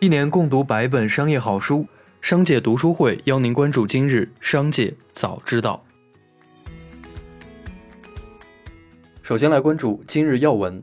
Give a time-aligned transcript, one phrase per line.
[0.00, 1.84] 一年共读百本商业好书，
[2.20, 5.84] 商界读书会邀您关注今日商界早知道。
[9.22, 10.80] 首先来关注今日要闻，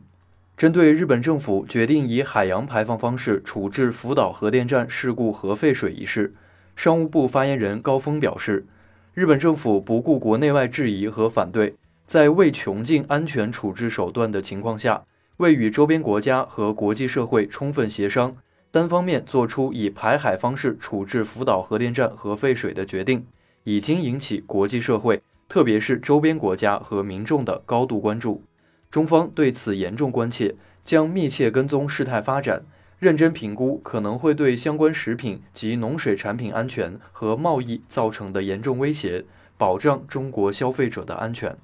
[0.58, 6.36] 针对日本政府决定以海洋排放方式处置福岛核电站事故核废水一事，
[6.76, 8.66] 商务部发言人高峰表示，
[9.14, 11.76] 日本政府不顾国内外质疑和反对，
[12.06, 15.06] 在未穷尽安全处置手段的情况下，
[15.38, 18.36] 未与周边国家和国际社会充分协商。
[18.76, 23.26] 单方面做出以排海方式处置福岛核电站核废水的决定，
[23.64, 28.44] 已经引起国际社会，特别是周边国家和民众的高度关注。
[28.92, 32.66] 中方对此严重关切，将密切跟踪事态发展，
[33.00, 39.24] 认真评估可能会对相关食品及农水产品安全和贸易造成的严重威胁，
[39.58, 41.58] 保障中国消费者的安全。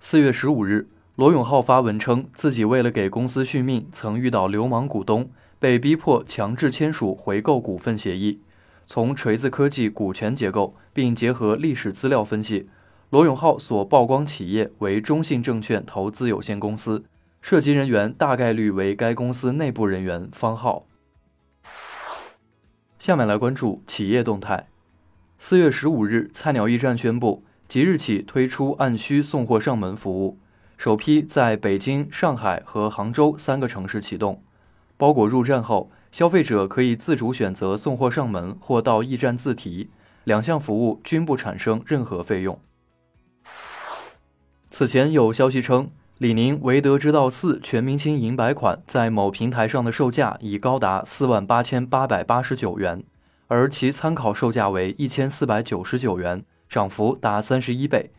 [0.00, 0.88] 四月十五日。
[1.16, 8.42] 罗永浩发文称，自己为了给公司续命，曾遇到流氓股东，被逼迫强制签署回购股份协议。
[8.84, 12.68] 从锤子科技股权结构，并结合历史资料分析，
[13.08, 17.04] 罗永浩所曝光企业为中信证券投资有限公司，
[17.40, 20.84] 涉及人员大概率为该公司内部人员方浩。
[22.98, 24.68] 下面来关注企业动态。
[25.38, 30.38] 四月十五日，菜鸟驿站宣布，即日起推出按需送货上门服务。
[30.76, 34.42] 首批在北京、上海和杭州三个城市启动。
[34.96, 39.90] 包裹入站后，消费者可以自主选择送货上门或到驿站自提，
[40.24, 42.58] 两项服务均不产生任何费用。
[44.70, 53.04] 此前有消息称，李宁韦德之道四全明星银白款在某平台上的售价已高达四万八千八百八十九元，
[53.48, 58.10] 而其参考售价为一千四百九十九元，涨幅达三十一倍。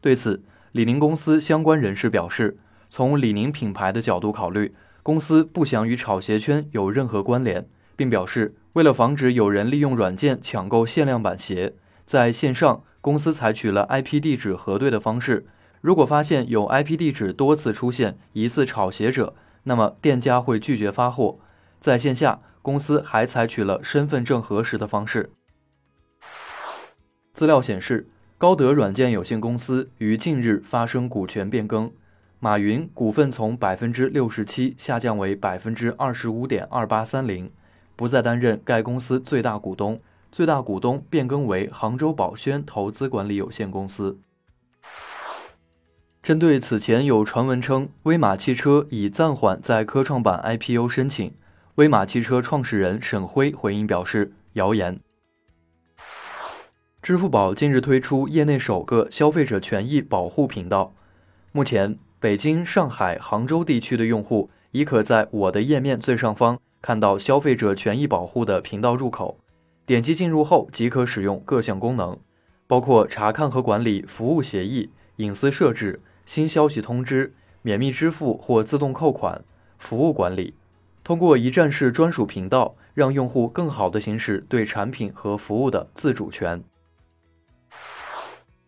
[0.00, 2.56] 对此，李宁公司相关人士表示，
[2.88, 11.74] 从李宁品牌的角度考虑，公司不想与炒鞋圈有任何关联，并表示，为了防止有人利用软件抢购限量版鞋，
[12.06, 15.44] 在线上公司采取了 IP 地址核对的方式。
[15.80, 19.34] 如果发现有 IP 地址多次出现疑似炒鞋者，
[19.64, 21.40] 那么店家会拒绝发货。
[21.80, 25.30] 在线下，公司还采取了身份证核实的方式。
[27.32, 28.08] 资料显示。
[28.40, 31.92] 高德软件有限公司于近日发生股权变更，
[32.38, 37.50] 马云股份从百分之六十七下降为百分之二十五点二八三零，
[37.94, 40.00] 不再担任该公司最大股东。
[40.32, 44.18] 最大股东变更为杭州宝轩投资管理有限公司。
[46.22, 51.34] 针对此前有传闻称威马汽车已暂缓在科创板 IPO 申请，
[51.74, 54.98] 威马汽车创始人沈辉回应表示：谣言。
[57.10, 60.94] 支付宝近日推出业内首个消费者权益保护频道。
[61.50, 69.40] 目前，北京、上海、杭州地区的用户已可在我的页面最上方看到消费者权益保护的频道入口。
[69.84, 72.16] 点击进入后，即可使用各项功能，
[72.68, 79.42] 包括查看和管理服务协议、隐私设置、新消息通知、免密支付或自动扣款、
[79.78, 80.54] 服务管理。
[81.02, 86.62] 通过一站式专属频道，让用户更好地行使对产品和服务的自主权。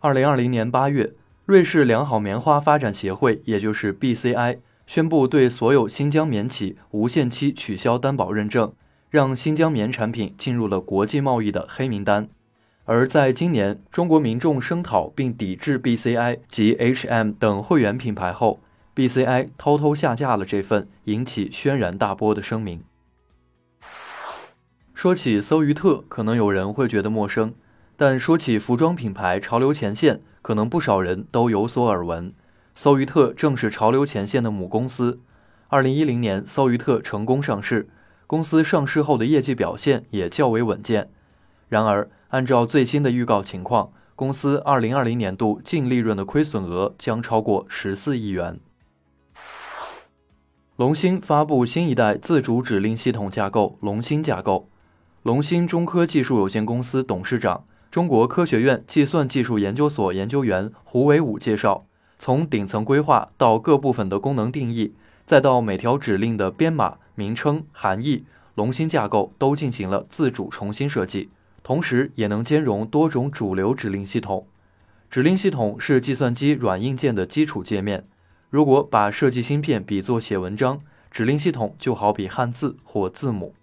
[0.02, 1.12] 二零二零年八月，
[1.46, 8.72] 瑞士良好棉花发展协会，也就是 BCI，宣布对所有新疆棉企无限期取消担保认证，
[9.10, 12.28] 让新疆棉产品进入了国际贸易的黑名单。
[12.84, 18.60] 而在今年，中国民众声讨并抵制 BCI 及 H&M 等会员品牌后
[18.96, 22.82] ，BCI 偷偷下架了这份引起轩然大波的声明。
[24.92, 27.54] 说起搜鱼特，可能有人会觉得陌生。
[28.04, 32.34] 但说起服装品牌潮流前线，可能不少人都有所耳闻。
[32.74, 35.20] 搜鱼特正是潮流前线的母公司。
[35.68, 37.88] 二零一零年，搜鱼特成功上市，
[38.26, 41.10] 公司上市后的业绩表现也较为稳健。
[41.68, 48.58] 然而，按照最新的预告情况，公司二零二零年度净利润的亏损额将超过十四亿元。
[50.74, 54.68] 龙芯发布新一代自主指令系统架构——龙芯架构。
[55.22, 57.62] 龙芯中科技术有限公司董事长。
[57.92, 61.84] 中国科学院计算技术研究所研究员胡伟武介绍，
[62.18, 64.94] 从顶层规划到各部分的功能定义，
[65.26, 68.24] 再到每条指令的编码、名称、含义，
[68.54, 71.28] 龙芯架构都进行了自主重新设计，
[71.62, 74.46] 同时也能兼容多种主流指令系统。
[75.10, 78.08] 指令系统是计算机软硬件的基础界面。
[78.48, 80.80] 如果把设计芯片比作写文章，
[81.10, 83.54] 指令系统就好比汉字或字母。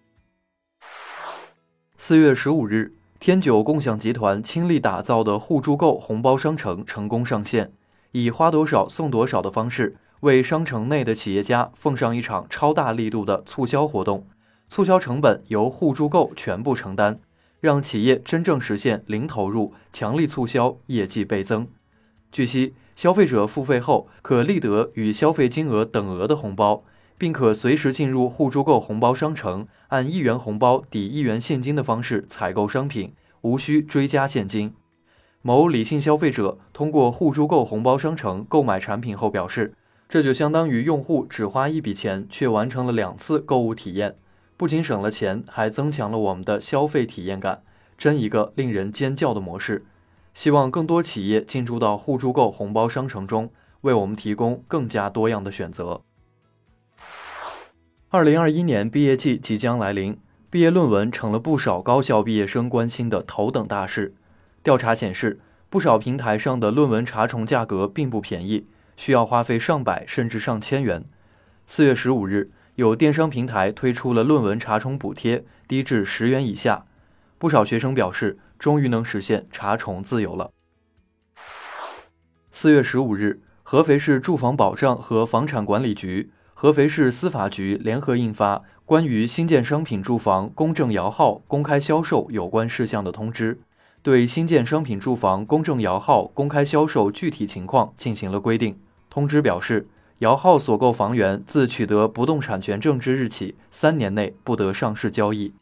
[1.97, 2.98] 四月十五日。
[3.19, 7.74] 天九共享集团倾力打造的互助购红包商城成功上线，
[8.13, 14.25] 以花多少送多少的方式，为商城内的企业家奉上一场超大力度的促销活动，
[14.69, 17.19] 促销成本由互助购全部承担，
[17.60, 21.68] 让企业真正实现零投入、强力促销、业绩倍增。
[22.31, 26.86] 据悉，消费者付费后可立得与消费金额等额的红包，
[27.19, 34.74] 并可随时进入互助购红包商城，按一元红包抵一元现金的方式采购商品，无需追加现金。
[35.42, 39.74] 某理性消费者通过互助购红包商城购买产品后表示，
[40.07, 44.16] 这就相当于用户只花一笔钱，却完成了两次购物体验，
[44.56, 47.62] 不仅省了钱，还增强了我们的消费体验感，
[47.98, 49.86] 真一个令人尖叫的模式。
[50.33, 53.51] 希望更多企业进驻到互助购红包商城中，
[53.81, 56.01] 为我们提供更加多样的选择。
[58.11, 60.17] 二零二一年毕业季即将来临，
[60.50, 64.15] 毕业论文成了不少高校毕业生关心的头等大事。
[64.63, 65.39] 调查显示，
[65.69, 68.65] 不少平台上的论文查重价格并不便宜，
[68.97, 71.06] 需要花费上百甚至上千元。
[71.67, 76.85] 四月十五日，有电商平台推出了论文查重补贴，低至十元以下。
[77.38, 78.39] 不少学生表示。
[78.59, 80.51] 终于能实现查重自由了。
[82.51, 86.29] 四月十五日，合肥市住房保障和房产管理局、
[86.61, 93.56] 合肥市司法局联合印发《关于新建商品住房公证摇号公开销售有关事项的通知》，
[94.03, 98.77] 对新建商品住房公证摇号公开销售具体情况进行了规定。
[99.09, 105.53] 通知表示，摇号所购房源自取得不动产权证之日起三年内不得上市交易。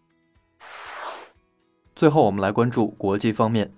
[1.96, 3.72] 最后，我们来关注国际方面。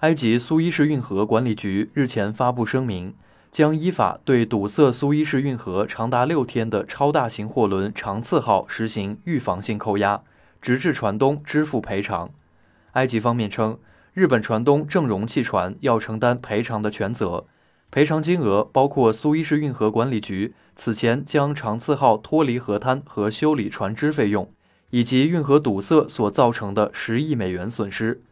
[0.00, 3.14] 埃及苏伊士运河管理局日前发布声明，
[3.50, 10.22] 将依法对堵塞苏伊士运河长达六天的超大型货轮“长次号”实行预防性扣押，
[10.60, 12.30] 直至船东支付赔偿。
[12.92, 13.78] 埃及方面称，
[14.14, 17.46] 日本船东正荣汽船要承担赔偿的全责，
[17.90, 24.50] 赔偿金额包括苏伊士运河管理局此前将“长次号”脱离河滩和修理船只费用。
[24.92, 28.22] 以及运河堵塞所造成的十亿美元损失。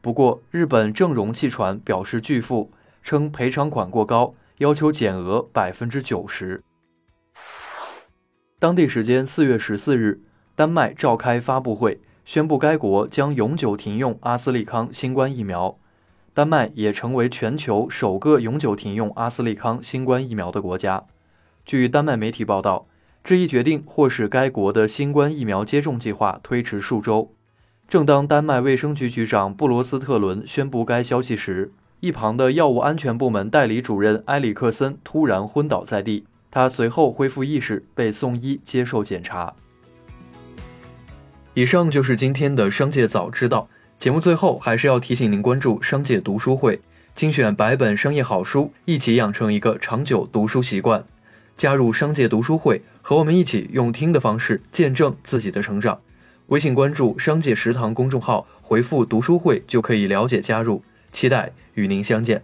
[0.00, 6.62] 不过，日本正荣汽船表示拒付，称赔偿款过高，要求减额百分之九十。
[8.58, 10.20] 当地时间四月十四日，
[10.54, 15.78] 丹麦召开发布会，宣布该国将永久停用阿斯利康新冠疫苗。
[16.34, 21.04] 丹麦也成为全球首个永久停用阿斯利康新冠疫苗的国家。
[21.64, 22.86] 据丹麦媒体报道。
[23.22, 27.34] 这一决定或使该国的新冠疫苗接种计划推迟数周。
[27.86, 31.70] 正当丹麦卫生局局长布罗斯特伦宣布该消息时，
[32.00, 39.54] 一旁的药物安全部门代理主任埃里克森突然昏倒在地，他随后恢复意识，被送医接受检查。
[41.52, 43.68] 以上就是今天的商界早知道
[43.98, 44.18] 节目。
[44.18, 46.80] 最后还是要提醒您关注商界读书会，
[47.14, 51.04] 精选百本商业好书，一起养成一个长久读书习惯。
[51.58, 56.00] 加入商界读书会，和我们一起用听的方式见证自己的成长。
[56.46, 60.82] 微信关注“商界食堂”公众号，回复“读书会”就可以了解加入。
[61.12, 62.42] 期待与您相见。